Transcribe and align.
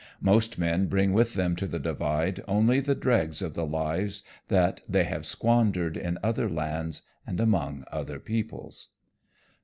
Most 0.21 0.57
men 0.57 0.87
bring 0.87 1.13
with 1.13 1.35
them 1.35 1.55
to 1.57 1.67
the 1.67 1.77
Divide 1.77 2.41
only 2.47 2.79
the 2.79 2.95
dregs 2.95 3.39
of 3.39 3.53
the 3.53 3.67
lives 3.67 4.23
that 4.47 4.81
they 4.89 5.03
have 5.03 5.27
squandered 5.27 5.95
in 5.95 6.17
other 6.23 6.49
lands 6.49 7.03
and 7.27 7.39
among 7.39 7.83
other 7.91 8.19
peoples. 8.19 8.87